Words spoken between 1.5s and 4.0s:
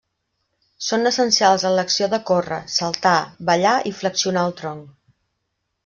en l'acció de córrer, saltar, ballar i